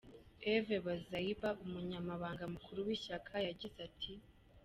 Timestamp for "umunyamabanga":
1.63-2.43